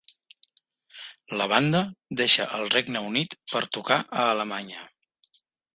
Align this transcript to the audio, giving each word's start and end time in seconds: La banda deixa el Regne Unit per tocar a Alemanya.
La 1.41 1.47
banda 1.51 1.83
deixa 2.23 2.49
el 2.59 2.67
Regne 2.77 3.07
Unit 3.13 3.39
per 3.55 3.65
tocar 3.79 4.03
a 4.09 4.29
Alemanya. 4.33 4.93